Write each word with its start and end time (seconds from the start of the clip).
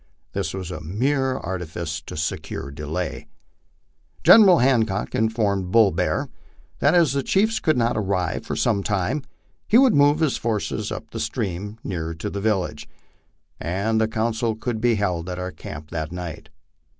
This 0.33 0.51
was 0.51 0.71
a 0.71 0.81
mere 0.81 1.37
artifice 1.37 2.01
to 2.07 2.17
secure 2.17 2.71
delay. 2.71 3.27
General 4.23 4.57
Hancock 4.57 5.13
informed 5.13 5.69
Bull 5.69 5.91
Bear 5.91 6.27
that 6.79 6.95
as 6.95 7.13
the 7.13 7.21
chiefs 7.21 7.59
oould 7.59 7.75
not 7.75 7.95
arrive 7.95 8.43
for 8.43 8.55
some 8.55 8.81
time, 8.81 9.21
he 9.67 9.77
would 9.77 9.93
move 9.93 10.17
his 10.19 10.37
forces 10.37 10.91
up 10.91 11.11
the 11.11 11.19
stream 11.19 11.77
nearer 11.83 12.15
to 12.15 12.31
the 12.31 12.41
village, 12.41 12.89
and 13.59 14.01
the 14.01 14.07
council 14.07 14.55
could 14.55 14.81
be 14.81 14.95
held 14.95 15.29
at 15.29 15.37
our 15.37 15.51
camp 15.51 15.91
that 15.91 16.11
night. 16.11 16.49